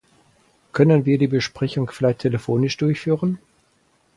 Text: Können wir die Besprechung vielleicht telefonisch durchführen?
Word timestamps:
Können 0.71 1.05
wir 1.05 1.19
die 1.19 1.27
Besprechung 1.27 1.91
vielleicht 1.91 2.17
telefonisch 2.21 2.75
durchführen? 2.77 3.37